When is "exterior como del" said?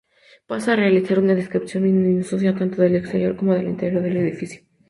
2.95-3.67